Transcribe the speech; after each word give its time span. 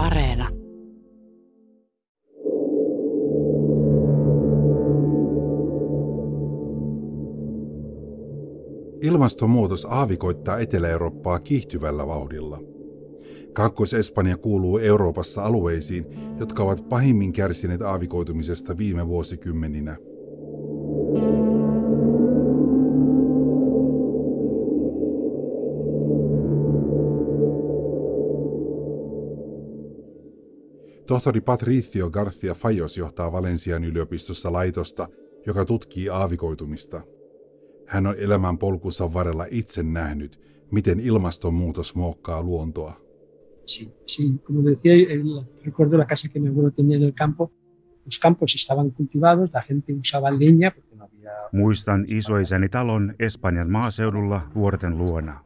Areena. 0.00 0.48
Ilmastonmuutos 9.02 9.84
aavikoittaa 9.90 10.58
Etelä-Eurooppaa 10.58 11.38
kiihtyvällä 11.38 12.06
vauhdilla. 12.06 12.60
Kaakkois-Espanja 13.52 14.36
kuuluu 14.36 14.78
Euroopassa 14.78 15.42
alueisiin, 15.42 16.06
jotka 16.38 16.62
ovat 16.62 16.88
pahimmin 16.88 17.32
kärsineet 17.32 17.82
aavikoitumisesta 17.82 18.78
viime 18.78 19.08
vuosikymmeninä. 19.08 19.96
Tohtori 31.10 31.40
Patricio 31.40 32.10
García 32.10 32.54
Fayos 32.54 32.96
johtaa 32.96 33.32
Valensian 33.32 33.84
yliopistossa 33.84 34.52
laitosta, 34.52 35.08
joka 35.46 35.64
tutkii 35.64 36.08
aavikoitumista. 36.08 37.02
Hän 37.86 38.06
on 38.06 38.14
elämän 38.18 38.58
polkussa 38.58 39.14
varrella 39.14 39.46
itse 39.50 39.82
nähnyt, 39.82 40.40
miten 40.70 41.00
ilmastonmuutos 41.00 41.94
muokkaa 41.94 42.42
luontoa. 42.42 42.94
Sí, 43.66 43.92
sí, 44.06 44.38
como 44.44 44.62
decía, 44.64 44.92
el, 44.94 45.22
recuerdo 45.64 45.98
la 45.98 46.06
casa 46.06 46.28
que 46.28 46.40
mi 46.40 46.48
abuelo 46.48 46.70
tenía 46.70 46.96
en 46.96 47.02
el 47.02 47.14
campo. 47.14 47.52
Los 48.04 48.18
campos 48.18 48.54
estaban 48.54 48.90
cultivados, 48.90 49.50
la 49.52 49.62
gente 49.62 49.92
usaba 49.94 50.30
leña 50.30 50.70
porque 50.70 50.96
no 50.96 51.04
había... 51.04 51.30
Muistan 51.52 52.04
isoisäni 52.08 52.68
talon 52.68 53.14
Espanjan 53.18 53.70
maaseudulla 53.70 54.50
vuorten 54.54 54.98
luona. 54.98 55.44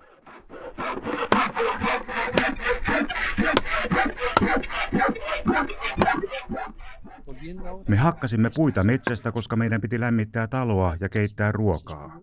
Me 7.89 7.97
hakkasimme 7.97 8.51
puita 8.57 8.85
metsästä, 8.85 9.33
koska 9.33 9.57
meidän 9.57 9.81
piti 9.81 10.01
lämmittää 10.01 10.47
taloa 10.47 10.97
ja 11.01 11.09
keittää 11.09 11.53
ruokaa. 11.53 12.21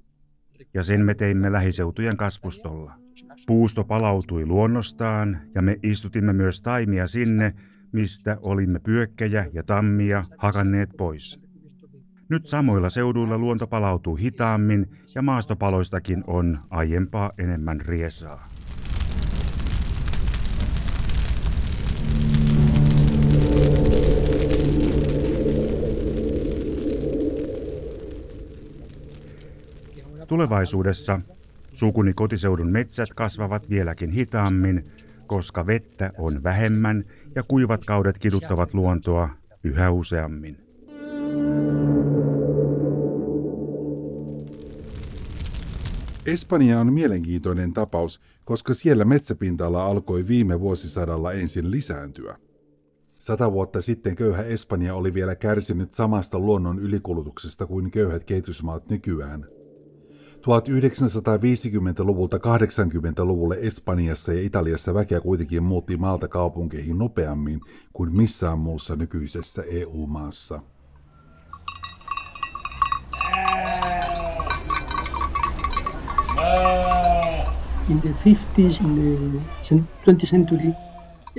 Ja 0.74 0.84
sen 0.84 1.06
me 1.06 1.14
teimme 1.14 1.52
lähiseutujen 1.52 2.18
kasvustolla. 2.18 2.94
Puusto 3.48 3.84
palautui 3.84 4.46
luonnostaan 4.46 5.42
ja 5.56 5.62
me 5.62 5.78
istutimme 5.84 6.34
myös 6.34 6.62
taimia 6.62 7.08
sinne, 7.08 7.54
mistä 7.92 8.38
olimme 8.42 8.80
pyökkejä 8.80 9.46
ja 9.54 9.64
tammia 9.64 10.26
hakanneet 10.38 10.90
pois. 10.98 11.42
Nyt 12.30 12.48
samoilla 12.48 12.90
seuduilla 12.90 13.38
luonto 13.38 13.68
palautuu 13.68 14.16
hitaammin 14.16 14.98
ja 15.16 15.22
maastopaloistakin 15.22 16.24
on 16.28 16.58
aiempaa 16.70 17.32
enemmän 17.38 17.82
riesaa. 17.82 18.51
Tulevaisuudessa 30.32 31.20
sukuni 31.74 32.14
kotiseudun 32.14 32.72
metsät 32.72 33.10
kasvavat 33.16 33.70
vieläkin 33.70 34.12
hitaammin, 34.12 34.84
koska 35.28 35.68
vettä 35.68 36.12
on 36.18 36.44
vähemmän 36.44 37.06
ja 37.36 37.44
kuivat 37.44 37.86
kaudet 37.86 38.18
kiduttavat 38.18 38.74
luontoa 38.74 39.30
yhä 39.64 39.92
useammin. 39.92 40.58
Espanja 46.26 46.80
on 46.80 46.94
mielenkiintoinen 46.94 47.74
tapaus, 47.74 48.22
koska 48.46 48.74
siellä 48.74 49.06
metsäpinta-ala 49.06 49.86
alkoi 49.86 50.28
viime 50.28 50.60
vuosisadalla 50.60 51.34
ensin 51.34 51.72
lisääntyä. 51.72 52.38
Sata 53.20 53.52
vuotta 53.52 53.82
sitten 53.82 54.16
köyhä 54.16 54.44
Espanja 54.44 54.96
oli 54.96 55.14
vielä 55.14 55.36
kärsinyt 55.36 55.94
samasta 55.94 56.40
luonnon 56.40 56.80
ylikulutuksesta 56.80 57.66
kuin 57.66 57.92
köyhät 57.92 58.24
kehitysmaat 58.24 58.90
nykyään– 58.90 59.46
1950-luvulta 60.42 62.38
80-luvulle 62.38 63.58
Espanjassa 63.62 64.34
ja 64.34 64.42
Italiassa 64.42 64.94
väkeä 64.94 65.22
kuitenkin 65.22 65.64
muutti 65.64 65.98
maalta 65.98 66.28
kaupunkeihin 66.28 66.98
nopeammin 66.98 67.62
kuin 67.94 68.18
missään 68.18 68.60
muussa 68.60 68.96
nykyisessä 68.96 69.64
EU-maassa. 69.64 70.62
In 77.90 78.02
the 78.02 78.10
50s, 78.10 78.82
in 78.84 78.96
the 78.96 79.76
20th 80.06 80.26
century, 80.26 80.74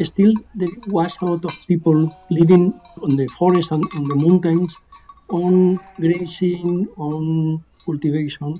still 0.02 0.34
there 0.58 0.72
was 0.92 1.18
a 1.22 1.26
lot 1.26 1.44
of 1.44 1.52
people 1.68 2.08
living 2.30 2.74
on 3.00 3.16
the 3.16 3.26
forest 3.38 3.72
and 3.72 3.84
on 3.98 4.04
the 4.08 4.14
mountains, 4.28 4.78
on 5.28 5.80
grazing, 6.00 6.88
on 6.96 7.60
cultivation. 7.86 8.54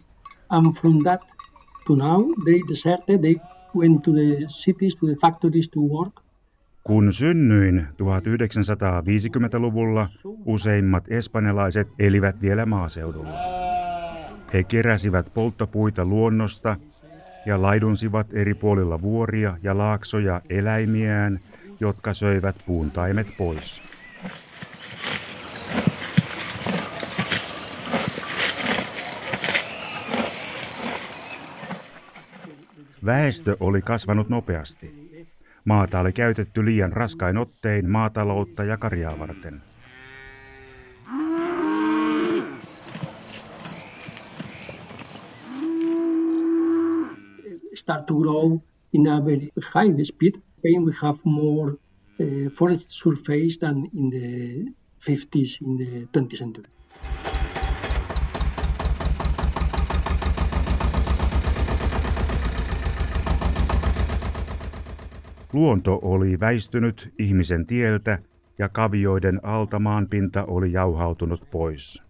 And 0.53 0.77
from 0.77 1.03
that 1.05 1.23
to 1.87 1.97
now, 1.97 2.25
they 2.45 2.61
deserted, 2.69 3.23
they 3.23 3.37
went 3.75 4.03
to 4.03 4.13
the 4.13 4.45
cities, 4.49 4.97
to 4.97 5.07
the 5.07 5.15
factories 5.15 5.69
to 5.69 5.81
work. 5.81 6.21
Kun 6.85 7.13
synnyin 7.13 7.87
1950-luvulla, 8.03 10.07
useimmat 10.45 11.05
espanjalaiset 11.09 11.89
elivät 11.99 12.41
vielä 12.41 12.67
maaseudulla. 12.67 13.41
He 14.53 14.65
keräsivät 14.65 15.35
polttopuita 15.35 16.05
luonnosta 16.05 16.77
ja 17.47 17.63
laidunsivat 17.63 18.27
eri 18.33 18.55
puolilla 18.55 19.03
vuoria 19.03 19.57
ja 19.63 19.79
laaksoja 19.79 20.41
eläimiään, 20.51 21.39
jotka 21.81 22.15
söivät 22.15 22.57
puuntaimet 22.67 23.27
pois. 23.39 23.92
Väestö 33.05 33.57
oli 33.61 33.83
kasvanut 33.83 34.29
nopeasti. 34.29 35.11
Maata 35.65 36.01
oli 36.01 36.13
käytetty 36.13 36.65
liian 36.65 36.93
raskain 36.93 37.39
ottein 37.39 37.91
maataloutta 37.91 38.65
ja 38.65 38.77
karjaa 38.77 39.19
varten. 39.19 39.63
Start 47.75 48.07
to 48.07 48.15
grow 48.15 48.59
in 48.93 49.09
a 49.09 49.25
very 49.25 49.49
high 49.75 50.03
speed. 50.05 50.35
We 50.65 50.93
have 51.03 51.19
more 51.25 51.73
uh, 51.73 52.53
forest 52.53 52.87
surface 52.89 53.59
than 53.61 53.77
in 53.77 54.11
the 54.11 54.73
50s 55.01 55.67
in 55.67 55.77
the 55.77 56.21
20th 56.21 56.37
century. 56.37 56.82
Luonto 65.53 65.99
oli 66.03 66.41
väistynyt 66.41 67.13
ihmisen 67.19 67.67
tieltä 67.67 68.19
ja 68.59 68.69
kavioiden 68.69 69.41
alta 69.43 69.79
maanpinta 69.79 70.45
oli 70.45 70.73
jauhautunut 70.73 71.51
pois. 71.51 72.03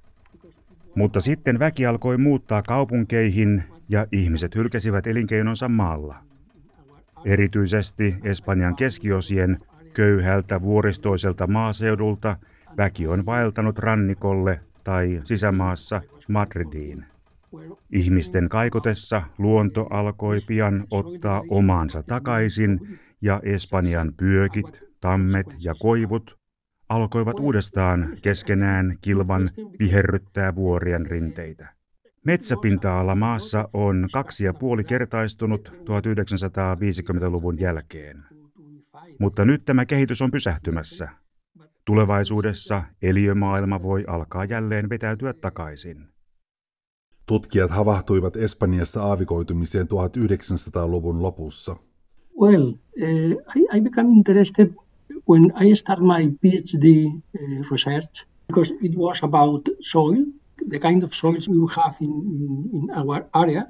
Mutta 0.94 1.20
sitten 1.20 1.58
väki 1.58 1.86
alkoi 1.86 2.18
muuttaa 2.18 2.62
kaupunkeihin 2.62 3.62
ja 3.88 4.06
ihmiset 4.12 4.54
hylkäsivät 4.54 5.06
elinkeinonsa 5.06 5.68
maalla. 5.68 6.16
Erityisesti 7.24 8.14
Espanjan 8.24 8.76
keskiosien 8.76 9.58
köyhältä 9.94 10.62
vuoristoiselta 10.62 11.46
maaseudulta 11.46 12.36
väki 12.76 13.06
on 13.06 13.26
vaeltanut 13.26 13.78
rannikolle 13.78 14.60
tai 14.84 15.20
sisämaassa 15.24 16.02
Madridiin. 16.28 17.04
Ihmisten 17.90 18.48
kaikotessa 18.48 19.22
luonto 19.38 19.86
alkoi 19.90 20.36
pian 20.48 20.84
ottaa 20.90 21.42
omaansa 21.48 22.02
takaisin 22.02 22.98
ja 23.22 23.40
Espanjan 23.42 24.12
pyökit, 24.16 24.82
tammet 25.00 25.46
ja 25.64 25.74
koivut 25.80 26.38
alkoivat 26.88 27.40
uudestaan 27.40 28.08
keskenään 28.22 28.98
kilvan 29.00 29.48
viherryttää 29.78 30.54
vuorien 30.54 31.06
rinteitä. 31.06 31.68
Metsäpinta-ala 32.24 33.14
maassa 33.14 33.68
on 33.74 34.06
kaksi 34.12 34.44
ja 34.44 34.54
puoli 34.54 34.84
kertaistunut 34.84 35.68
1950-luvun 35.68 37.60
jälkeen. 37.60 38.24
Mutta 39.18 39.44
nyt 39.44 39.64
tämä 39.64 39.86
kehitys 39.86 40.22
on 40.22 40.30
pysähtymässä. 40.30 41.08
Tulevaisuudessa 41.84 42.82
eliömaailma 43.02 43.82
voi 43.82 44.04
alkaa 44.06 44.44
jälleen 44.44 44.88
vetäytyä 44.88 45.32
takaisin. 45.32 46.08
Tutkijat 47.26 47.70
havahtuivat 47.70 48.36
Espanjassa 48.36 49.02
aavikoitumiseen 49.02 49.86
1900-luvun 49.86 51.22
lopussa– 51.22 51.76
Well, 52.40 52.74
uh, 53.02 53.34
I, 53.56 53.76
I 53.76 53.80
became 53.80 54.10
interested 54.10 54.74
when 55.28 55.52
I 55.54 55.74
started 55.74 56.04
my 56.04 56.28
PhD 56.42 56.86
uh, 57.06 57.70
research 57.70 58.26
because 58.48 58.74
it 58.82 58.94
was 58.96 59.22
about 59.22 59.68
soil, 59.80 60.24
the 60.68 60.78
kind 60.78 61.02
of 61.02 61.14
soils 61.14 61.48
we 61.48 61.56
have 61.76 61.96
in, 62.00 62.10
in, 62.10 62.70
in 62.72 62.90
our 62.96 63.28
area. 63.34 63.64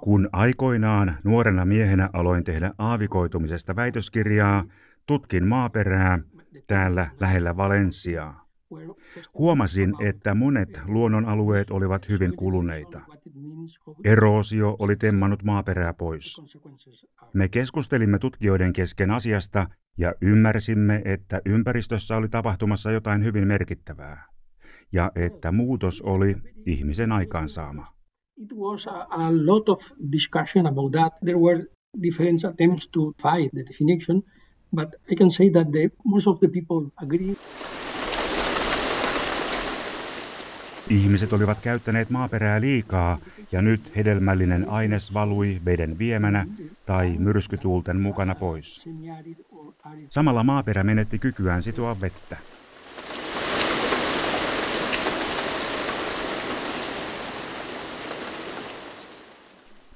Kun 0.00 0.28
aikoinaan 0.32 1.18
nuorena 1.24 1.64
miehenä 1.64 2.10
aloin 2.12 2.44
tehdä 2.44 2.74
aavikoitumisesta 2.78 3.76
väitöskirjaa, 3.76 4.64
Tutkin 5.06 5.46
maaperää 5.46 6.18
täällä 6.66 7.10
lähellä 7.20 7.56
Valensiaa. 7.56 8.41
Huomasin, 9.38 9.92
että 10.00 10.34
monet 10.34 10.80
luonnonalueet 10.86 11.70
olivat 11.70 12.08
hyvin 12.08 12.36
kuluneita. 12.36 13.00
Eroosio 14.04 14.76
oli 14.78 14.96
temmannut 14.96 15.42
maaperää 15.42 15.92
pois. 15.92 16.42
Me 17.34 17.48
keskustelimme 17.48 18.18
tutkijoiden 18.18 18.72
kesken 18.72 19.10
asiasta 19.10 19.66
ja 19.98 20.14
ymmärsimme, 20.20 21.02
että 21.04 21.40
ympäristössä 21.46 22.16
oli 22.16 22.28
tapahtumassa 22.28 22.90
jotain 22.90 23.24
hyvin 23.24 23.48
merkittävää 23.48 24.32
ja 24.92 25.12
että 25.14 25.52
muutos 25.52 26.00
oli 26.00 26.36
ihmisen 26.66 27.12
aikaansaama. 27.12 27.86
It 28.36 28.52
but 34.74 34.88
I 35.10 35.14
can 35.14 35.30
say 35.30 35.50
that 35.50 35.70
the, 35.70 35.90
most 36.04 36.26
of 36.26 36.40
the 36.40 36.48
people 36.48 36.90
agree. 36.96 37.36
Ihmiset 40.92 41.32
olivat 41.32 41.58
käyttäneet 41.60 42.10
maaperää 42.10 42.60
liikaa 42.60 43.18
ja 43.52 43.62
nyt 43.62 43.96
hedelmällinen 43.96 44.68
aines 44.68 45.14
valui 45.14 45.60
veden 45.64 45.98
viemänä 45.98 46.46
tai 46.86 47.16
myrskytuulten 47.18 48.00
mukana 48.00 48.34
pois. 48.34 48.88
Samalla 50.08 50.44
maaperä 50.44 50.84
menetti 50.84 51.18
kykyään 51.18 51.62
sitoa 51.62 51.96
vettä. 52.00 52.36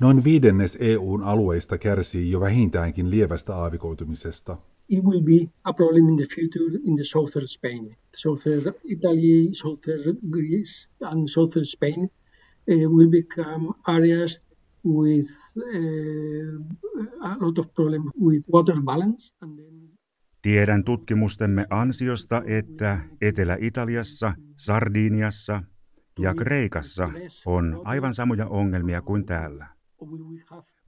Noin 0.01 0.25
viidennes 0.25 0.79
EUn 0.81 1.23
alueista 1.23 1.79
kärsii 1.79 2.31
jo 2.31 2.41
vähintäänkin 2.41 3.11
lievästä 3.11 3.57
aavikoitumisesta. 3.57 4.57
It 4.89 5.03
will 5.05 5.23
be 5.23 5.49
a 5.65 5.73
problem 5.73 6.09
in 6.09 6.17
the 6.17 6.27
future 6.27 6.79
in 6.85 6.97
the 6.97 7.05
southern 7.05 7.47
Spain. 7.47 7.97
Southern 8.17 8.75
Italy, 8.85 9.51
southern 9.53 10.17
Greece 10.31 10.89
and 11.01 11.29
southern 11.29 11.65
Spain 11.65 12.05
uh, 12.05 12.91
will 12.91 13.11
become 13.11 13.75
areas 13.89 14.41
with 14.85 15.31
uh, 15.57 16.61
a 17.23 17.37
lot 17.41 17.59
of 17.59 17.75
problems 17.75 18.11
with 18.21 18.45
water 18.53 18.81
balance. 18.83 19.35
And 19.43 19.59
then... 19.59 19.97
Tiedän 20.43 20.85
tutkimustemme 20.85 21.67
ansiosta, 21.71 22.43
että 22.47 23.01
Etelä-Italiassa, 23.21 24.35
Sardiniassa 24.57 25.63
ja 26.19 26.35
Kreikassa 26.35 27.09
on 27.47 27.81
aivan 27.85 28.15
samoja 28.15 28.47
ongelmia 28.47 29.03
kuin 29.03 29.27
täällä. 29.27 29.76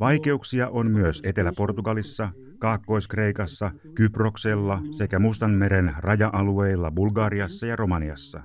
Vaikeuksia 0.01 0.69
on 0.69 0.91
myös 0.91 1.23
Etelä-Portugalissa, 1.25 2.31
Kaakkois-Kreikassa, 2.59 3.71
Kyproksella 3.95 4.83
sekä 4.91 5.19
Mustanmeren 5.19 5.95
raja-alueilla 5.99 6.91
Bulgariassa 6.91 7.67
ja 7.67 7.77
Romaniassa. 7.77 8.43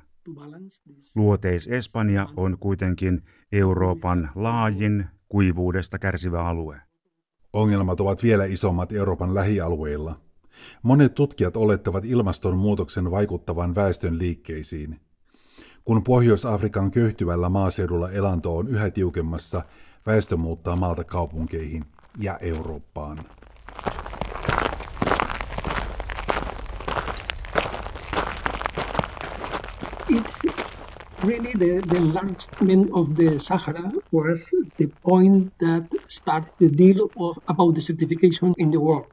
Luoteis 1.16 1.68
Espanja 1.68 2.28
on 2.38 2.58
kuitenkin 2.60 3.24
Euroopan 3.52 4.30
laajin 4.36 5.06
kuivuudesta 5.30 6.00
kärsivä 6.00 6.48
alue. 6.48 6.82
Ongelmat 7.54 8.00
ovat 8.00 8.24
vielä 8.24 8.46
isommat 8.46 8.92
Euroopan 8.92 9.36
lähialueilla. 9.36 10.20
Monet 10.84 11.14
tutkijat 11.14 11.58
olettavat 11.58 12.06
ilmastonmuutoksen 12.06 13.12
vaikuttavan 13.12 13.76
väestön 13.76 14.18
liikkeisiin. 14.18 15.00
Kun 15.86 16.04
Pohjois-Afrikan 16.04 16.92
köyhtyvällä 16.92 17.50
maaseudulla 17.50 18.12
elanto 18.12 18.58
on 18.58 18.68
yhä 18.68 18.90
tiukemmassa, 18.90 19.62
väestö 20.06 20.38
muuttaa 20.38 20.76
maalta 20.76 21.04
kaupunkeihin 21.04 21.86
ja 22.18 22.38
Eurooppaan. 22.38 23.18
It's 30.12 30.40
really 31.28 31.52
the, 31.58 31.82
the 31.90 31.98
enlargement 31.98 32.90
of 32.92 33.10
the 33.16 33.40
Sahara 33.40 33.92
was 34.14 34.52
the 34.78 34.88
point 35.04 35.54
that 35.58 35.84
started 36.08 36.54
the 36.58 36.70
deal 36.78 37.08
of, 37.16 37.38
about 37.48 37.76
the 37.76 37.82
certification 37.82 38.54
in 38.58 38.72
the 38.72 38.80
world. 38.80 39.06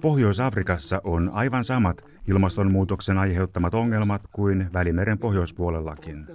Pohjois-Afrikassa 0.00 1.00
on 1.04 1.30
aivan 1.32 1.64
samat 1.64 2.04
ilmastonmuutoksen 2.28 3.18
aiheuttamat 3.18 3.74
ongelmat 3.74 4.22
kuin 4.32 4.70
Välimeren 4.72 5.18
pohjoispuolellakin. 5.18 6.26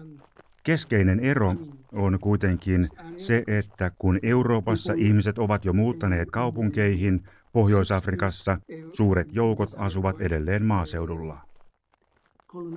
Keskeinen 0.63 1.19
ero 1.19 1.55
on 1.95 2.19
kuitenkin 2.19 2.87
se, 3.17 3.43
että 3.47 3.91
kun 3.99 4.19
Euroopassa 4.23 4.93
ihmiset 4.97 5.37
ovat 5.37 5.65
jo 5.65 5.73
muuttaneet 5.73 6.31
kaupunkeihin, 6.31 7.23
Pohjois-Afrikassa 7.53 8.57
suuret 8.93 9.27
joukot 9.31 9.69
asuvat 9.77 10.21
edelleen 10.21 10.65
maaseudulla. 10.65 11.41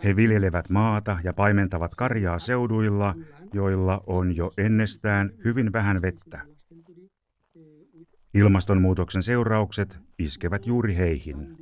He 0.05 0.17
viljelevät 0.17 0.71
maata 0.71 1.19
ja 1.25 1.33
paimentavat 1.33 1.93
karjaa 1.95 2.39
seuduilla, 2.39 3.15
joilla 3.53 4.05
on 4.07 4.37
jo 4.37 4.51
ennestään 4.59 5.31
hyvin 5.45 5.73
vähän 5.73 6.03
vettä. 6.03 6.41
Ilmastonmuutoksen 8.35 9.23
seuraukset 9.23 9.99
iskevät 10.19 10.67
juuri 10.67 10.97
heihin. 10.97 11.57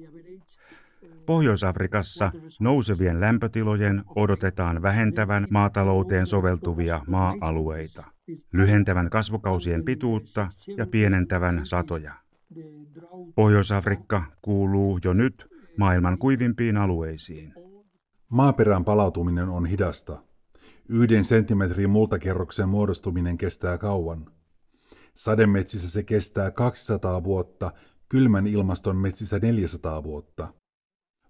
Pohjois-Afrikassa 1.27 2.33
nousevien 2.61 3.21
lämpötilojen 3.21 4.03
odotetaan 4.17 4.83
vähentävän 4.83 5.47
maatalouteen 5.51 6.27
soveltuvia 6.27 7.01
maa-alueita, 7.07 8.05
lyhentävän 8.53 9.11
kasvukausien 9.11 9.85
pituutta 9.85 10.49
ja 10.77 10.87
pienentävän 10.87 11.61
satoja. 11.67 12.15
Pohjois-Afrikka 13.35 14.23
kuuluu 14.43 14.99
jo 15.05 15.13
nyt 15.13 15.47
maailman 15.79 16.19
kuivimpiin 16.19 16.77
alueisiin. 16.77 17.55
Maaperän 18.29 18.85
palautuminen 18.85 19.49
on 19.49 19.67
hidasta. 19.67 20.23
Yhden 20.89 21.25
senttimetrin 21.25 21.91
multakerroksen 21.91 22.69
muodostuminen 22.69 23.39
kestää 23.39 23.79
kauan. 23.79 24.27
Sademetsissä 25.15 25.91
se 25.91 26.03
kestää 26.03 26.51
200 26.51 27.25
vuotta, 27.25 27.73
kylmän 28.09 28.47
ilmaston 28.47 28.97
metsissä 28.97 29.39
400 29.39 30.03
vuotta. 30.03 30.53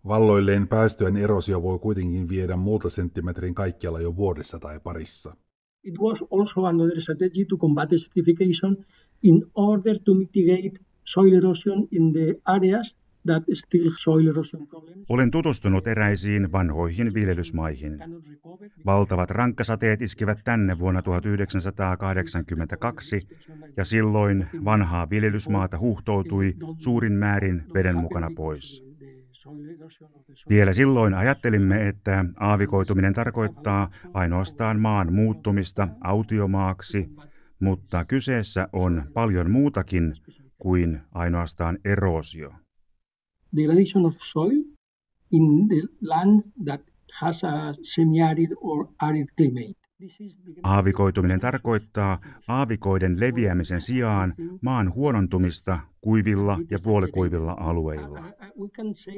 Valloilleen 0.09 0.69
päästöjen 0.69 1.17
erosio 1.17 1.63
voi 1.63 1.79
kuitenkin 1.79 2.29
viedä 2.29 2.57
muulta 2.57 2.91
senttimetrin 2.91 3.55
kaikkialla 3.55 4.01
jo 4.01 4.17
vuodessa 4.17 4.59
tai 4.59 4.81
parissa. 4.81 5.37
It 5.85 5.99
was 5.99 6.25
also 6.31 6.65
another 6.65 7.01
strategy 7.01 7.45
to 7.45 7.57
combat 7.57 7.91
desertification 7.91 8.85
in 9.23 9.47
order 9.55 9.97
to 10.05 10.15
mitigate 10.15 10.85
soil 11.05 11.33
erosion 11.33 11.89
in 11.91 12.13
the 12.13 12.35
areas 12.45 12.97
that 13.27 13.43
still 13.55 13.91
soil 13.99 14.29
erosion 14.29 14.67
problems. 14.67 15.07
Olen 15.09 15.31
tutustunut 15.31 15.87
eräisiin 15.87 16.53
vanhoihin 16.53 17.15
viljelysmaihin. 17.15 17.99
Valtavat 18.87 19.31
rankkasateet 19.31 20.03
iskivät 20.03 20.39
tänne 20.45 20.79
vuonna 20.79 21.03
1982 21.03 23.29
ja 23.77 23.85
silloin 23.85 24.47
vanhaa 24.65 25.11
viljelysmaata 25.11 25.79
huhtoutui 25.79 26.55
suurin 26.79 27.13
määrin 27.13 27.63
veden 27.75 27.97
mukana 27.97 28.31
pois. 28.37 28.86
Vielä 30.49 30.73
silloin 30.73 31.15
ajattelimme, 31.15 31.89
että 31.89 32.25
aavikoituminen 32.41 33.15
tarkoittaa 33.15 33.91
ainoastaan 34.15 34.81
maan 34.81 35.13
muuttumista 35.13 35.89
autiomaaksi, 36.01 37.09
mutta 37.61 38.05
kyseessä 38.05 38.69
on 38.73 39.11
paljon 39.15 39.51
muutakin 39.51 40.13
kuin 40.59 41.01
ainoastaan 41.15 41.79
soil 44.33 44.63
in 45.33 45.69
the 45.69 45.83
land 46.01 46.41
that 46.65 46.81
has 47.21 47.45
a 47.45 47.73
semi-arid 47.83 48.51
or 48.61 48.87
arid 49.03 49.27
climate. 49.37 49.86
Aavikoituminen 50.63 51.41
tarkoittaa 51.41 52.21
aavikoiden 52.49 53.21
leviämisen 53.21 53.81
sijaan 53.81 54.35
maan 54.63 54.95
huonontumista 54.95 55.79
kuivilla 56.01 56.59
ja 56.71 56.79
puolikuivilla 56.85 57.57
alueilla. 57.61 58.25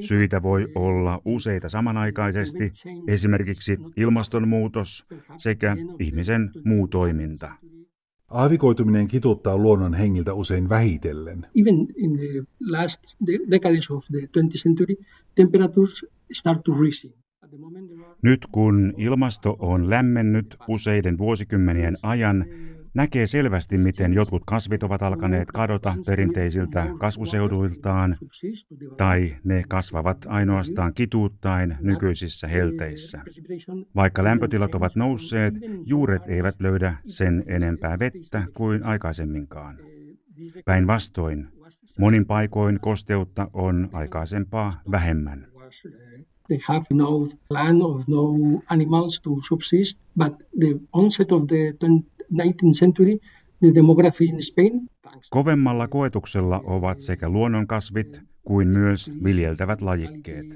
Syitä 0.00 0.42
voi 0.42 0.66
olla 0.74 1.22
useita 1.24 1.68
samanaikaisesti, 1.68 2.72
esimerkiksi 3.08 3.78
ilmastonmuutos 3.96 5.06
sekä 5.36 5.76
ihmisen 5.98 6.50
muu 6.64 6.88
toiminta. 6.88 7.54
Aavikoituminen 8.28 9.08
kituttaa 9.08 9.58
luonnon 9.58 9.94
hengiltä 9.94 10.34
usein 10.34 10.68
vähitellen. 10.68 11.46
Even 11.60 11.86
in 11.96 12.18
the 12.18 12.44
last 12.70 13.02
decades 13.50 13.90
of 13.90 14.04
the 14.10 14.18
20th 14.18 14.62
century, 14.62 14.94
temperatures 15.34 16.06
start 16.32 16.64
to 16.64 16.72
rise. 16.80 17.08
Nyt 18.22 18.46
kun 18.52 18.94
ilmasto 18.96 19.56
on 19.58 19.90
lämmennyt 19.90 20.56
useiden 20.68 21.18
vuosikymmenien 21.18 21.94
ajan, 22.02 22.44
näkee 22.94 23.26
selvästi, 23.26 23.78
miten 23.78 24.14
jotkut 24.14 24.42
kasvit 24.46 24.82
ovat 24.82 25.02
alkaneet 25.02 25.48
kadota 25.54 25.94
perinteisiltä 26.06 26.86
kasvuseuduiltaan, 27.00 28.16
tai 28.96 29.36
ne 29.44 29.62
kasvavat 29.68 30.18
ainoastaan 30.28 30.94
kituuttain 30.94 31.76
nykyisissä 31.80 32.48
helteissä. 32.48 33.22
Vaikka 33.96 34.24
lämpötilat 34.24 34.74
ovat 34.74 34.96
nousseet, 34.96 35.54
juuret 35.86 36.22
eivät 36.26 36.54
löydä 36.60 36.96
sen 37.06 37.44
enempää 37.46 37.98
vettä 37.98 38.42
kuin 38.56 38.84
aikaisemminkaan. 38.84 39.78
Päinvastoin, 40.64 41.48
Monin 41.98 42.26
paikoin 42.26 42.80
kosteutta 42.80 43.50
on 43.52 43.88
aikaisempaa 43.92 44.72
vähemmän. 44.90 45.46
They 46.48 46.58
have 46.68 46.84
no 46.90 47.26
land 47.50 47.82
or 47.82 48.02
no 48.08 48.62
animals 48.70 49.20
to 49.20 49.30
subsist, 49.48 50.00
but 50.18 50.32
the 50.58 50.80
onset 50.92 51.32
of 51.32 51.42
the 51.46 51.72
19th 52.32 52.78
century, 52.78 53.18
the 53.60 53.72
demography 53.74 54.24
in 54.24 54.42
Spain 54.42 54.88
Kovemmalla 55.30 55.88
koetuksella 55.88 56.60
ovat 56.64 57.00
sekä 57.00 57.28
luonnonkasvit 57.28 58.22
kuin 58.44 58.68
myös 58.68 59.10
viljeltävät 59.24 59.82
lajikkeet. 59.82 60.46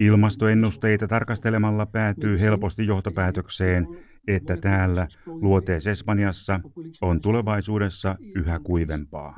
Ilmastoennusteita 0.00 1.08
tarkastelemalla 1.08 1.86
päätyy 1.86 2.40
helposti 2.40 2.86
johtopäätökseen, 2.86 3.88
että 4.28 4.56
täällä 4.56 5.08
luotees 5.26 5.86
Espanjassa 5.86 6.60
on 7.00 7.20
tulevaisuudessa 7.20 8.16
yhä 8.34 8.58
kuivempaa. 8.58 9.34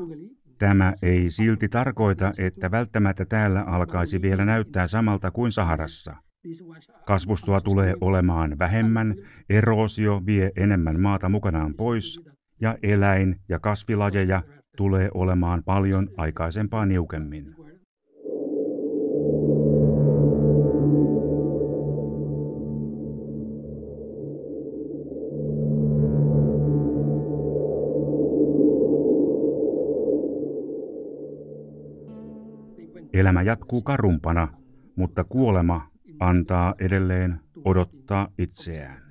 Tämä 0.59 0.95
ei 1.03 1.31
silti 1.31 1.69
tarkoita, 1.69 2.33
että 2.39 2.71
välttämättä 2.71 3.25
täällä 3.25 3.63
alkaisi 3.63 4.23
vielä 4.23 4.45
näyttää 4.45 4.87
samalta 4.87 5.31
kuin 5.31 5.53
Saharassa. 5.53 6.17
Kasvustoa 7.07 7.61
tulee 7.61 7.95
olemaan 8.01 8.59
vähemmän, 8.59 9.15
eroosio 9.51 10.23
vie 10.27 10.51
enemmän 10.57 11.01
maata 11.01 11.29
mukanaan 11.29 11.75
pois 11.75 12.21
ja 12.61 12.79
eläin- 12.83 13.37
ja 13.49 13.59
kasvilajeja 13.59 14.43
tulee 14.77 15.11
olemaan 15.15 15.63
paljon 15.65 16.09
aikaisempaa 16.17 16.87
niukemmin. 16.87 17.55
Elämä 33.19 33.43
jatkuu 33.43 33.83
karumpana, 33.83 34.49
mutta 34.97 35.25
kuolema 35.25 35.91
antaa 36.21 36.75
edelleen 36.79 37.41
odottaa 37.65 38.29
itseään. 38.39 39.03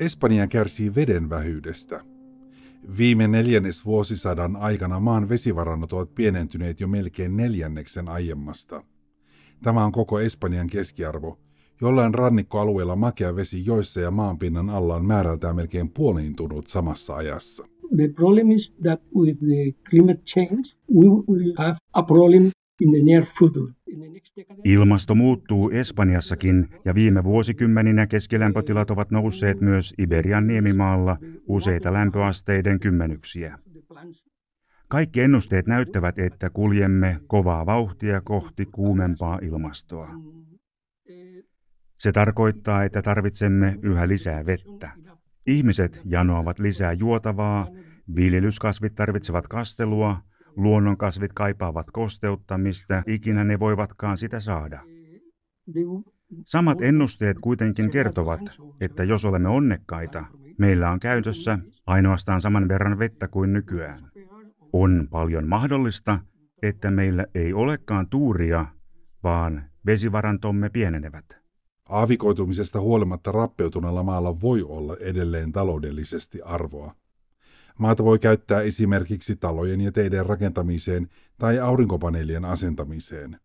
Espanja 0.00 0.46
kärsii 0.46 0.94
veden 0.94 1.30
vähyydestä. 1.30 2.00
Viime 2.98 3.28
neljännes 3.28 3.86
vuosisadan 3.86 4.56
aikana 4.56 5.00
maan 5.00 5.28
vesivarannot 5.28 5.92
ovat 5.92 6.14
pienentyneet 6.14 6.80
jo 6.80 6.88
melkein 6.88 7.36
neljänneksen 7.36 8.08
aiemmasta. 8.08 8.84
Tämä 9.62 9.84
on 9.84 9.92
koko 9.92 10.20
Espanjan 10.20 10.66
keskiarvo. 10.66 11.49
Jollain 11.82 12.14
rannikkoalueella 12.14 12.96
makea 12.96 13.36
vesi 13.36 13.66
joissa 13.66 14.00
ja 14.00 14.10
maanpinnan 14.10 14.70
alla 14.70 14.96
on 14.96 15.04
määrältään 15.04 15.56
melkein 15.56 15.90
puoliintunut 15.90 16.66
samassa 16.66 17.14
ajassa. 17.14 17.64
The 17.96 18.08
problem 18.08 18.50
is 18.50 18.74
that 18.82 19.02
with 19.16 19.38
the 19.38 19.80
climate 19.90 20.22
change, 20.22 20.62
we 20.94 21.06
will 21.06 21.52
have 21.56 21.76
a 21.92 22.02
problem 22.02 22.42
in 22.80 22.90
the 22.90 23.02
near 23.04 23.24
future. 23.38 23.72
Ilmasto 24.64 25.14
muuttuu 25.14 25.70
Espanjassakin 25.70 26.68
ja 26.84 26.94
viime 26.94 27.24
vuosikymmeninä 27.24 28.06
keskilämpötilat 28.06 28.90
ovat 28.90 29.10
nousseet 29.10 29.60
myös 29.60 29.94
Iberian 29.98 30.46
niemimaalla 30.46 31.16
useita 31.48 31.92
lämpöasteiden 31.92 32.80
kymmenyksiä. 32.80 33.58
Kaikki 34.88 35.20
ennusteet 35.20 35.66
näyttävät, 35.66 36.18
että 36.18 36.50
kuljemme 36.50 37.20
kovaa 37.26 37.66
vauhtia 37.66 38.20
kohti 38.20 38.66
kuumempaa 38.66 39.38
ilmastoa. 39.42 40.08
Se 42.00 42.12
tarkoittaa, 42.12 42.84
että 42.84 43.02
tarvitsemme 43.02 43.78
yhä 43.82 44.08
lisää 44.08 44.46
vettä. 44.46 44.90
Ihmiset 45.46 46.00
janoavat 46.04 46.58
lisää 46.58 46.92
juotavaa, 46.92 47.68
viljelyskasvit 48.16 48.94
tarvitsevat 48.94 49.48
kastelua, 49.48 50.16
Luonnonkasvit 50.56 51.32
kaipaavat 51.32 51.86
kosteutta, 51.92 52.58
mistä 52.58 53.02
ikinä 53.06 53.44
ne 53.44 53.58
voivatkaan 53.58 54.18
sitä 54.18 54.40
saada. 54.40 54.80
Samat 56.46 56.82
ennusteet 56.82 57.36
kuitenkin 57.40 57.90
kertovat, 57.90 58.40
että 58.80 59.04
jos 59.04 59.24
olemme 59.24 59.48
onnekkaita, 59.48 60.24
meillä 60.58 60.90
on 60.90 61.00
käytössä 61.00 61.58
ainoastaan 61.86 62.40
saman 62.40 62.68
verran 62.68 62.98
vettä 62.98 63.28
kuin 63.28 63.52
nykyään. 63.52 63.98
On 64.72 65.08
paljon 65.10 65.48
mahdollista, 65.48 66.18
että 66.62 66.90
meillä 66.90 67.26
ei 67.34 67.52
olekaan 67.52 68.08
tuuria, 68.08 68.66
vaan 69.22 69.64
vesivarantomme 69.86 70.70
pienenevät. 70.70 71.39
Aavikoitumisesta 71.90 72.80
huolimatta 72.80 73.32
rappeutuneella 73.32 74.02
maalla 74.02 74.40
voi 74.40 74.62
olla 74.62 74.96
edelleen 75.00 75.52
taloudellisesti 75.52 76.42
arvoa. 76.42 76.94
Maata 77.78 78.04
voi 78.04 78.18
käyttää 78.18 78.60
esimerkiksi 78.60 79.36
talojen 79.36 79.80
ja 79.80 79.92
teiden 79.92 80.26
rakentamiseen 80.26 81.08
tai 81.38 81.58
aurinkopaneelien 81.58 82.44
asentamiseen. 82.44 83.40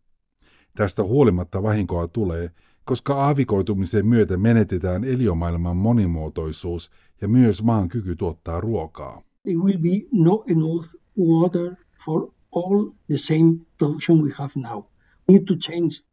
Tästä 0.76 1.02
huolimatta 1.02 1.62
vahinkoa 1.62 2.08
tulee, 2.08 2.50
koska 2.84 3.14
aavikoitumisen 3.14 4.06
myötä 4.06 4.36
menetetään 4.36 5.04
eliomaailman 5.04 5.76
monimuotoisuus 5.76 6.90
ja 7.20 7.28
myös 7.28 7.62
maan 7.62 7.88
kyky 7.88 8.16
tuottaa 8.16 8.60
ruokaa. 8.60 9.22
There 9.42 9.58
will 9.58 9.78
be 9.78 10.08
no 10.12 10.44
enough 10.48 10.86
water 11.18 11.74
for 12.04 12.32
all 12.56 12.90
the 13.06 13.16
same 13.16 13.56
production 13.78 14.22
we 14.22 14.30
have 14.34 14.52
now. 14.56 14.84
We 15.28 15.34
need 15.34 15.44
to 15.46 15.54
change 15.54 16.05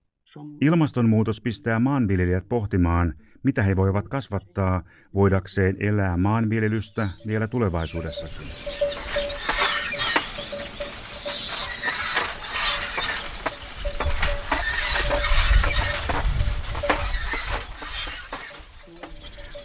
Ilmastonmuutos 0.62 1.42
pistää 1.42 1.80
maanviljelijät 1.80 2.50
pohtimaan, 2.50 3.14
mitä 3.44 3.64
he 3.64 3.76
voivat 3.76 4.08
kasvattaa 4.08 4.84
voidakseen 5.14 5.76
elää 5.80 6.18
maanviljelystä 6.18 7.10
vielä 7.28 7.48
tulevaisuudessakin. 7.48 8.48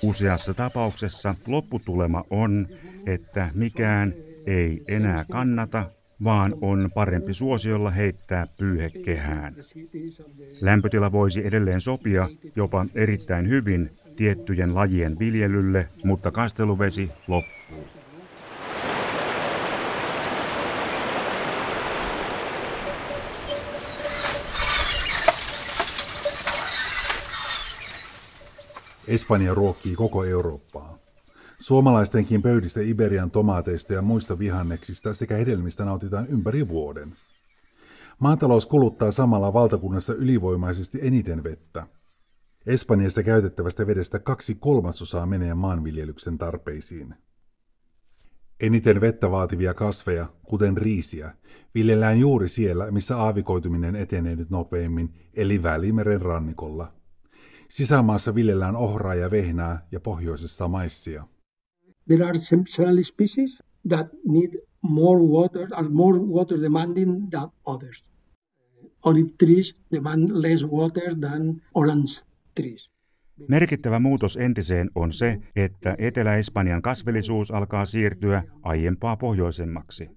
Useassa 0.02 0.54
tapauksessa 0.54 1.34
lopputulema 1.46 2.24
on, 2.30 2.66
että 3.06 3.50
mikään 3.54 4.14
ei 4.46 4.84
enää 4.88 5.24
kannata 5.30 5.90
vaan 6.25 6.54
on 6.60 6.90
parempi 6.94 7.34
suosiolla 7.34 7.90
heittää 7.90 8.46
pyyhe 8.58 8.90
kehään. 8.90 9.54
Lämpötila 10.60 11.12
voisi 11.12 11.46
edelleen 11.46 11.80
sopia 11.80 12.28
jopa 12.56 12.87
erittäin 12.94 13.48
hyvin 13.48 13.90
tiettyjen 14.16 14.75
lajien 14.75 15.18
viljelylle, 15.18 15.88
mutta 16.04 16.30
kasteluvesi 16.30 17.10
loppuu. 17.28 17.88
Espanja 29.08 29.54
ruokkii 29.54 29.94
koko 29.94 30.25
Eurooppaa. 30.25 31.07
Suomalaistenkin 31.60 32.42
pöydistä 32.42 32.80
Iberian 32.80 33.30
tomaateista 33.30 33.92
ja 33.92 34.02
muista 34.02 34.38
vihanneksista 34.38 35.14
sekä 35.14 35.36
hedelmistä 35.36 35.84
nautitaan 35.84 36.26
ympäri 36.26 36.68
vuoden. 36.68 37.12
Maatalous 38.20 38.66
kuluttaa 38.66 39.12
samalla 39.12 39.52
valtakunnassa 39.52 40.14
ylivoimaisesti 40.14 40.98
eniten 41.02 41.44
vettä. 41.44 41.86
Espanjassa 42.66 43.22
käytettävästä 43.22 43.86
vedestä 43.86 44.18
kaksi 44.18 44.54
kolmasosaa 44.54 45.26
menee 45.26 45.54
maanviljelyksen 45.54 46.38
tarpeisiin. 46.38 47.14
Eniten 48.60 49.00
vettä 49.00 49.30
vaativia 49.30 49.74
kasveja, 49.74 50.26
kuten 50.42 50.76
riisiä, 50.76 51.34
viljellään 51.74 52.18
juuri 52.18 52.48
siellä, 52.48 52.90
missä 52.90 53.16
aavikoituminen 53.16 53.96
etenee 53.96 54.36
nyt 54.36 54.50
nopeimmin, 54.50 55.14
eli 55.34 55.62
Välimeren 55.62 56.22
rannikolla. 56.22 56.92
Sisämaassa 57.68 58.34
viljellään 58.34 58.76
ohraa 58.76 59.14
ja 59.14 59.30
vehnää 59.30 59.86
ja 59.92 60.00
pohjoisessa 60.00 60.68
maissia. 60.68 61.24
There 62.08 62.24
are 62.24 62.38
several 62.66 63.04
species 63.04 63.62
that 63.88 64.06
need 64.24 64.50
more 64.82 65.20
water, 65.22 65.68
are 65.74 65.88
more 65.88 66.18
water 66.18 66.62
demanding 66.62 67.30
than 67.30 67.48
others. 67.66 68.04
Olive 69.04 69.28
trees 69.38 69.76
demand 69.92 70.30
less 70.32 70.64
water 70.64 71.14
than 71.20 71.62
orange 71.74 72.22
trees. 72.54 72.90
Merkittävä 73.48 73.98
muutos 73.98 74.36
entiseen 74.36 74.90
on 74.94 75.12
se, 75.12 75.38
että 75.56 75.94
Etelä-Espanjan 75.98 76.82
kasvillisuus 76.82 77.50
alkaa 77.50 77.84
siirtyä 77.84 78.44
aiempaa 78.62 79.16
pohjoisemmaksi. 79.16 80.10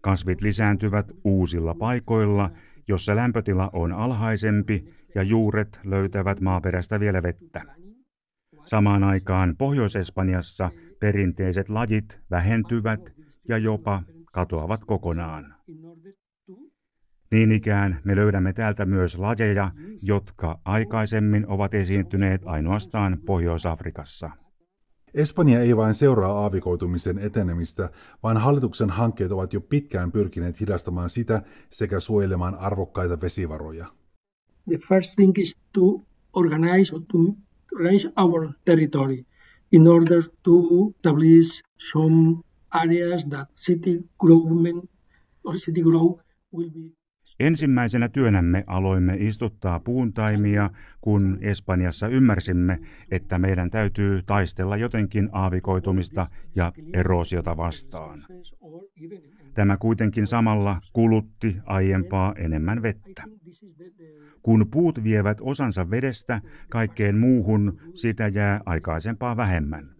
Kasvit 0.00 0.42
lisääntyvät 0.42 1.06
uusilla 1.24 1.74
paikoilla, 1.74 2.50
jossa 2.88 3.16
lämpötila 3.16 3.70
on 3.72 3.92
alhaisempi 3.92 4.94
ja 5.14 5.22
juuret 5.22 5.80
löytävät 5.84 6.40
maaperästä 6.40 7.00
vielä 7.00 7.22
vettä. 7.22 7.62
Samaan 8.64 9.04
aikaan 9.04 9.56
Pohjois-Espanjassa 9.58 10.70
perinteiset 11.00 11.68
lajit 11.68 12.20
vähentyvät 12.30 13.12
ja 13.48 13.58
jopa 13.58 14.02
katoavat 14.32 14.84
kokonaan. 14.84 15.54
Niin 17.30 17.52
ikään 17.52 18.00
me 18.04 18.16
löydämme 18.16 18.52
täältä 18.52 18.84
myös 18.84 19.18
lajeja, 19.18 19.70
jotka 20.02 20.60
aikaisemmin 20.64 21.46
ovat 21.48 21.74
esiintyneet 21.74 22.42
ainoastaan 22.44 23.18
Pohjois-Afrikassa. 23.26 24.30
Espanja 25.14 25.60
ei 25.60 25.76
vain 25.76 25.94
seuraa 25.94 26.32
aavikoitumisen 26.32 27.18
etenemistä, 27.18 27.90
vaan 28.22 28.36
hallituksen 28.36 28.90
hankkeet 28.90 29.32
ovat 29.32 29.52
jo 29.52 29.60
pitkään 29.60 30.12
pyrkineet 30.12 30.60
hidastamaan 30.60 31.10
sitä 31.10 31.42
sekä 31.70 32.00
suojelemaan 32.00 32.54
arvokkaita 32.54 33.20
vesivaroja. 33.20 33.86
The 34.68 34.78
first 34.88 35.14
thing 35.14 35.38
is 35.38 35.58
to 35.72 35.80
organize 36.32 36.94
or 36.94 37.02
to 37.12 37.18
organize 37.72 38.08
our 38.16 38.52
territory 38.64 39.24
in 39.72 39.88
order 39.88 40.22
to 40.42 40.52
establish 40.96 41.62
some 41.78 42.42
areas 42.70 43.24
that 43.26 43.48
city 43.56 43.98
government 44.18 44.90
or 45.44 45.54
city 45.54 45.82
grow 45.82 46.20
will 46.52 46.70
be 46.70 47.00
Ensimmäisenä 47.40 48.08
työnämme 48.08 48.64
aloimme 48.66 49.16
istuttaa 49.18 49.80
puuntaimia, 49.80 50.70
kun 51.00 51.38
Espanjassa 51.40 52.08
ymmärsimme, 52.08 52.78
että 53.10 53.38
meidän 53.38 53.70
täytyy 53.70 54.22
taistella 54.22 54.76
jotenkin 54.76 55.28
aavikoitumista 55.32 56.26
ja 56.56 56.72
eroosiota 56.92 57.56
vastaan. 57.56 58.26
Tämä 59.54 59.76
kuitenkin 59.76 60.26
samalla 60.26 60.80
kulutti 60.92 61.56
aiempaa 61.64 62.34
enemmän 62.36 62.82
vettä. 62.82 63.22
Kun 64.42 64.66
puut 64.70 65.04
vievät 65.04 65.38
osansa 65.40 65.90
vedestä, 65.90 66.40
kaikkeen 66.68 67.18
muuhun 67.18 67.80
sitä 67.94 68.28
jää 68.28 68.60
aikaisempaa 68.66 69.36
vähemmän. 69.36 69.90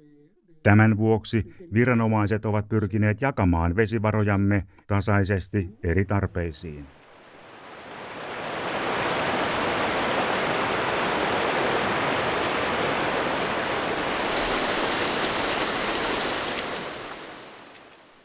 Tämän 0.62 0.96
vuoksi 0.96 1.54
viranomaiset 1.74 2.44
ovat 2.44 2.68
pyrkineet 2.68 3.22
jakamaan 3.22 3.76
vesivarojamme 3.76 4.66
tasaisesti 4.86 5.78
eri 5.82 6.04
tarpeisiin. 6.04 6.86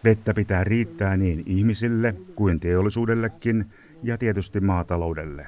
Vettä 0.03 0.33
pitää 0.33 0.63
riittää 0.63 1.17
niin 1.17 1.43
ihmisille 1.45 2.15
kuin 2.35 2.59
teollisuudellekin 2.59 3.65
ja 4.03 4.17
tietysti 4.17 4.59
maataloudelle. 4.59 5.47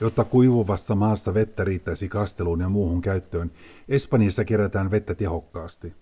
Jotta 0.00 0.24
kuivuvassa 0.24 0.94
maassa 0.94 1.34
vettä 1.34 1.64
riittäisi 1.64 2.08
kasteluun 2.08 2.60
ja 2.60 2.68
muuhun 2.68 3.00
käyttöön, 3.00 3.50
Espanjassa 3.88 4.44
kerätään 4.44 4.90
vettä 4.90 5.14
tehokkaasti. 5.14 5.92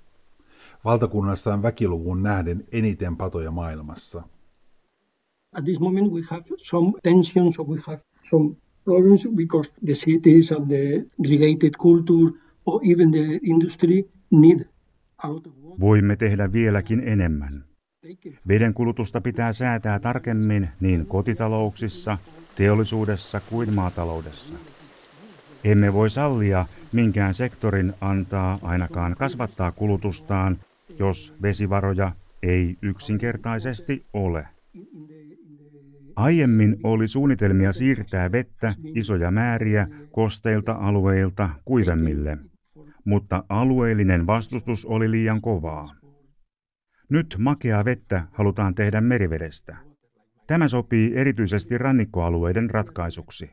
Valtakunnassa 0.85 1.55
on 1.55 1.63
väkiluvun 1.63 2.23
nähden 2.23 2.65
eniten 2.73 3.17
patoja 3.17 3.51
maailmassa. 3.51 4.23
At 5.53 5.65
this 5.65 5.81
moment 5.81 6.13
we 6.13 6.21
have 6.31 6.43
some 6.57 6.93
tensions 7.03 7.59
or 7.59 7.67
we 7.69 7.79
have 7.87 8.01
some 8.23 8.55
problems 8.85 9.29
because 9.37 9.73
the 9.85 9.93
cities 9.93 10.53
and 10.53 10.67
the 10.67 11.05
irrigated 11.25 11.71
culture 11.71 12.39
or 12.67 12.81
even 12.93 13.11
the 13.11 13.41
industry 13.43 14.03
need. 14.31 14.67
Voimme 15.81 16.17
tehdä 16.17 16.53
vieläkin 16.53 17.01
enemmän. 17.01 17.65
Veden 18.49 18.75
kulutusta 18.75 19.21
pitää 19.21 19.53
säätää 19.53 20.01
tarkemmin 20.01 20.69
niin 20.81 21.07
kotitalouksissa, 21.07 22.19
teollisuudessa 22.59 23.41
kuin 23.41 23.75
maataloudessa. 23.75 24.55
Emme 25.65 25.93
voi 25.93 26.11
sallia 26.11 26.67
minkään 26.93 27.35
sektorin 27.35 27.93
antaa 28.01 28.59
ainakaan 28.63 29.15
kasvattaa 29.19 29.73
kulutustaan, 29.73 30.57
jos 30.99 31.35
vesivaroja 31.43 32.13
ei 32.43 32.77
yksinkertaisesti 32.83 34.05
ole. 34.13 34.47
Aiemmin 36.17 36.77
oli 36.83 37.09
suunnitelmia 37.09 37.73
siirtää 37.73 38.33
vettä 38.33 38.75
isoja 38.95 39.31
määriä 39.31 39.89
kosteilta 40.13 40.73
alueilta 40.73 41.49
kuivemmille 41.65 42.39
mutta 43.09 43.45
alueellinen 43.49 44.27
vastustus 44.27 44.87
oli 44.87 45.11
liian 45.11 45.41
kovaa. 45.41 45.95
Nyt 47.09 47.37
makeaa 47.39 47.85
vettä 47.85 48.27
halutaan 48.33 48.75
tehdä 48.75 49.01
merivedestä. 49.01 49.77
Tämä 50.49 50.69
sopii 50.69 51.13
erityisesti 51.15 51.79
rannikkoalueiden 51.79 52.71
ratkaisuksi. 52.71 53.51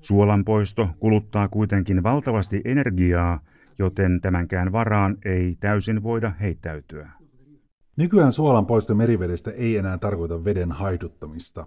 Suolan 0.00 0.44
poisto 0.44 0.88
kuluttaa 0.98 1.48
kuitenkin 1.48 2.02
valtavasti 2.02 2.60
energiaa, 2.64 3.40
joten 3.78 4.20
tämänkään 4.20 4.72
varaan 4.72 5.18
ei 5.24 5.56
täysin 5.60 6.02
voida 6.02 6.30
heittäytyä. 6.30 7.10
Nykyään 7.96 8.32
suolan 8.32 8.66
poisto 8.66 8.94
merivedestä 8.94 9.50
ei 9.50 9.76
enää 9.76 9.98
tarkoita 9.98 10.44
veden 10.44 10.72
haiduttamista. 10.72 11.66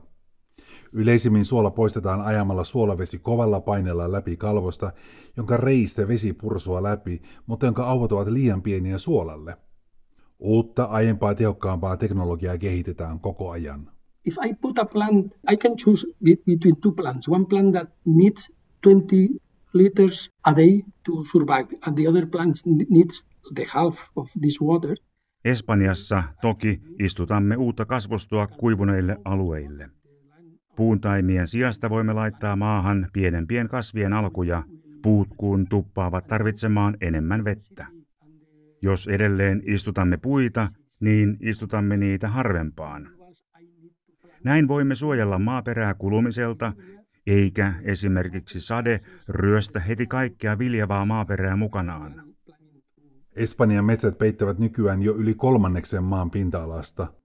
Yleisimmin 0.93 1.45
suola 1.45 1.71
poistetaan 1.71 2.21
ajamalla 2.21 2.63
suolavesi 2.63 3.19
kovalla 3.19 3.59
paineella 3.59 4.11
läpi 4.11 4.37
kalvosta, 4.37 4.91
jonka 5.37 5.57
reistä 5.57 6.07
vesi 6.07 6.33
pursua 6.33 6.83
läpi, 6.83 7.21
mutta 7.47 7.65
jonka 7.65 7.85
auvot 7.85 8.11
ovat 8.11 8.27
liian 8.27 8.61
pieniä 8.61 8.97
suolalle. 8.97 9.57
Uutta, 10.39 10.83
aiempaa 10.83 11.35
tehokkaampaa 11.35 11.97
teknologiaa 11.97 12.57
kehitetään 12.57 13.19
koko 13.19 13.51
ajan. 13.51 13.94
If 14.25 14.37
I 14.45 14.53
put 14.61 14.79
a 14.79 14.85
plant, 14.85 15.33
I 15.51 15.57
can 15.57 15.75
choose 15.77 16.07
between 16.45 16.75
two 16.81 16.91
plants. 16.91 17.29
One 17.29 17.45
plant 17.45 17.73
that 17.73 17.89
needs 18.05 18.51
20 18.81 19.29
liters 19.73 20.31
a 20.45 20.55
day 20.55 20.83
to 21.05 21.23
survive, 21.31 21.67
and 21.87 21.95
the 21.95 22.07
other 22.07 22.25
plant 22.25 22.55
needs 22.89 23.25
the 23.55 23.65
half 23.73 24.09
of 24.15 24.29
this 24.41 24.61
water. 24.61 24.95
Espanjassa 25.45 26.23
toki 26.41 26.81
istutamme 26.99 27.55
uutta 27.55 27.85
kasvustoa 27.85 28.47
kuivuneille 28.47 29.17
alueille. 29.25 29.89
Puuntaimien 30.75 31.47
sijasta 31.47 31.89
voimme 31.89 32.13
laittaa 32.13 32.55
maahan 32.55 33.07
pienempien 33.13 33.67
kasvien 33.67 34.13
alkuja, 34.13 34.63
puut 35.01 35.29
kun 35.37 35.67
tuppaavat 35.69 36.27
tarvitsemaan 36.27 36.97
enemmän 37.01 37.43
vettä. 37.43 37.87
Jos 38.81 39.07
edelleen 39.07 39.61
istutamme 39.65 40.17
puita, 40.17 40.67
niin 40.99 41.37
istutamme 41.41 41.97
niitä 41.97 42.27
harvempaan. 42.29 43.14
Näin 44.45 44.67
voimme 44.67 44.95
suojella 44.95 45.39
maaperää 45.39 45.93
kulumiselta, 45.93 46.73
eikä 47.27 47.73
esimerkiksi 47.83 48.61
sade 48.61 49.01
ryöstä 49.27 49.79
heti 49.79 50.07
kaikkea 50.07 50.57
viljavaa 50.57 51.05
maaperää 51.05 51.55
mukanaan. 51.55 52.23
Espanjan 53.35 53.85
metsät 53.85 54.17
peittävät 54.17 54.59
nykyään 54.59 55.01
jo 55.01 55.15
yli 55.15 55.33
kolmanneksen 55.33 56.03
maan 56.03 56.31
pinta-alasta– 56.31 57.07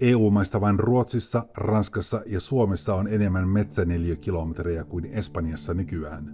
EU-maista 0.00 0.60
vain 0.60 0.78
Ruotsissa, 0.78 1.46
Ranskassa 1.56 2.22
ja 2.26 2.40
Suomessa 2.40 2.94
on 2.94 3.08
enemmän 3.08 3.48
metsäneliökilometrejä 3.48 4.84
kuin 4.84 5.04
Espanjassa 5.04 5.74
nykyään. 5.74 6.32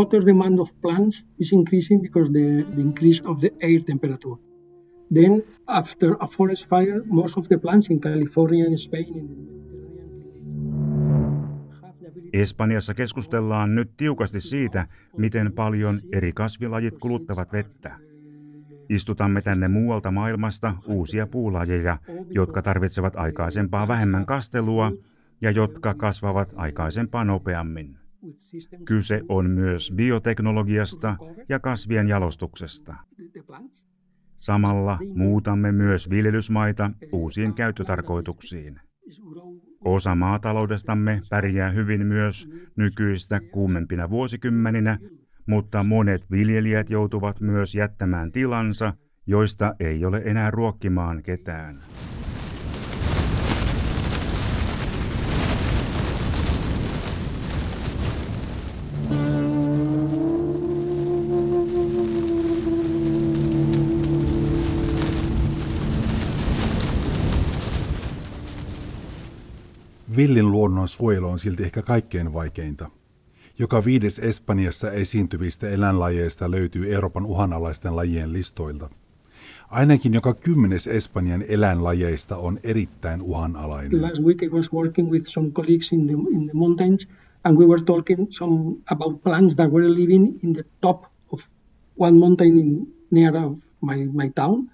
Water 0.00 0.26
demand 0.26 0.58
of 0.58 0.70
plants 0.80 1.26
is 1.38 1.52
increasing 1.52 2.02
because 2.02 2.32
the, 2.32 2.64
the 2.74 2.80
increase 2.80 3.20
of 3.24 3.40
the 3.40 3.50
air 3.60 3.80
temperature. 3.86 4.36
Then, 5.14 5.42
after 5.66 6.16
a 6.20 6.26
forest 6.26 6.68
fire, 6.68 7.02
most 7.06 7.36
of 7.36 7.48
the 7.48 7.58
plants 7.58 7.90
in 7.90 8.00
California 8.00 8.64
and 8.66 8.78
Spain 8.78 9.28
Espanjassa 12.32 12.94
keskustellaan 12.94 13.74
nyt 13.74 13.90
tiukasti 13.96 14.40
siitä, 14.40 14.86
miten 15.16 15.52
paljon 15.52 16.00
eri 16.12 16.32
kasvilajit 16.32 16.98
kuluttavat 16.98 17.52
vettä. 17.52 17.96
Istutamme 18.88 19.42
tänne 19.42 19.68
muualta 19.68 20.10
maailmasta 20.10 20.74
uusia 20.88 21.26
puulajeja, 21.26 21.98
jotka 22.30 22.62
tarvitsevat 22.62 23.16
aikaisempaa 23.16 23.88
vähemmän 23.88 24.26
kastelua 24.26 24.92
ja 25.40 25.50
jotka 25.50 25.94
kasvavat 25.94 26.52
aikaisempaa 26.56 27.24
nopeammin. 27.24 27.99
Kyse 28.84 29.20
on 29.28 29.50
myös 29.50 29.92
bioteknologiasta 29.96 31.16
ja 31.48 31.58
kasvien 31.58 32.08
jalostuksesta. 32.08 32.94
Samalla 34.38 34.98
muutamme 35.14 35.72
myös 35.72 36.10
viljelysmaita 36.10 36.90
uusiin 37.12 37.54
käyttötarkoituksiin. 37.54 38.80
Osa 39.84 40.14
maataloudestamme 40.14 41.20
pärjää 41.30 41.70
hyvin 41.70 42.06
myös 42.06 42.48
nykyistä 42.76 43.40
kuumempina 43.52 44.10
vuosikymmeninä, 44.10 44.98
mutta 45.46 45.84
monet 45.84 46.30
viljelijät 46.30 46.90
joutuvat 46.90 47.40
myös 47.40 47.74
jättämään 47.74 48.32
tilansa, 48.32 48.92
joista 49.26 49.74
ei 49.80 50.04
ole 50.04 50.22
enää 50.24 50.50
ruokkimaan 50.50 51.22
ketään. 51.22 51.82
Villin 70.20 70.50
luonnon 70.50 70.88
suojelu 70.88 71.26
on 71.26 71.38
silti 71.38 71.62
ehkä 71.62 71.82
kaikkein 71.82 72.32
vaikeinta. 72.32 72.90
Joka 73.58 73.84
viides 73.84 74.18
Espanjassa 74.18 74.90
esiintyvistä 74.90 75.68
eläinlajeista 75.68 76.50
löytyy 76.50 76.94
Euroopan 76.94 77.26
uhanalaisten 77.26 77.96
lajien 77.96 78.32
listoilta. 78.32 78.90
Ainakin 79.68 80.14
joka 80.14 80.34
kymmenes 80.34 80.86
Espanjan 80.86 81.44
eläinlajeista 81.48 82.36
on 82.36 82.60
erittäin 82.62 83.22
uhanalainen. 83.22 84.02
Last 84.02 84.22
week 84.22 84.42
I 84.42 84.48
was 84.48 84.72
working 84.72 85.10
with 85.10 85.26
some 85.26 85.50
colleagues 85.50 85.92
in 85.92 86.06
the, 86.06 86.12
in 86.12 86.46
the 86.46 86.54
mountains 86.54 87.08
and 87.44 87.58
we 87.58 87.66
were 87.66 87.84
talking 87.84 88.26
some 88.30 88.76
about 88.86 89.22
plants 89.22 89.56
that 89.56 89.72
were 89.72 89.90
living 89.94 90.38
in 90.42 90.52
the 90.52 90.64
top 90.80 91.04
of 91.32 91.40
one 92.00 92.18
mountain 92.18 92.58
in, 92.58 92.94
near 93.10 93.36
of 93.36 93.58
my, 93.80 93.96
my 94.12 94.28
town. 94.28 94.70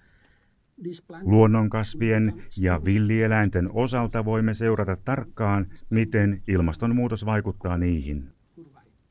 Luonnonkasvien 1.23 2.43
ja 2.61 2.85
villieläinten 2.85 3.71
osalta 3.73 4.25
voimme 4.25 4.55
seurata 4.55 4.97
tarkkaan, 5.05 5.67
miten 5.91 6.43
ilmastonmuutos 6.49 7.27
vaikuttaa 7.27 7.79
niihin. 7.79 8.29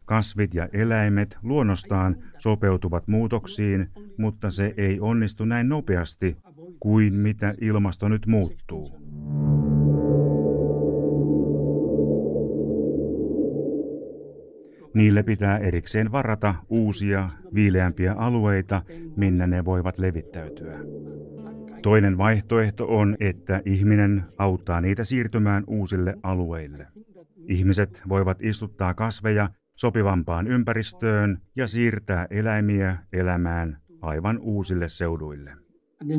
Kasvit 0.06 0.54
ja 0.54 0.70
eläimet 0.74 1.38
luonnostaan 1.44 2.16
sopeutuvat 2.38 3.08
muutoksiin, 3.08 3.90
mutta 4.18 4.50
se 4.50 4.74
ei 4.78 5.00
onnistu 5.00 5.46
näin 5.46 5.70
nopeasti 5.70 6.38
kuin 6.80 7.20
mitä 7.20 7.54
ilmasto 7.62 8.10
nyt 8.10 8.26
muuttuu. 8.26 9.00
Niille 14.96 15.24
pitää 15.24 15.58
erikseen 15.58 16.12
varata 16.12 16.56
uusia, 16.70 17.30
viileämpiä 17.54 18.14
alueita, 18.14 18.82
minne 19.16 19.48
ne 19.48 19.66
voivat 19.66 19.98
levittäytyä. 20.00 20.80
Toinen 21.82 22.18
vaihtoehto 22.18 22.88
on, 22.88 23.18
että 23.20 23.62
ihminen 23.66 24.24
auttaa 24.38 24.82
niitä 24.82 25.04
siirtymään 25.04 25.64
uusille 25.68 26.16
alueille. 26.24 26.88
Ihmiset 27.48 28.02
voivat 28.10 28.38
istuttaa 28.42 28.94
kasveja 28.94 29.50
sopivampaan 29.76 30.48
ympäristöön 30.48 31.42
ja 31.56 31.68
siirtää 31.68 32.28
eläimiä 32.30 32.98
elämään 33.14 33.78
aivan 34.02 34.40
uusille 34.40 34.90
seuduille. 34.90 35.52
And 36.02 36.10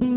then. 0.00 0.13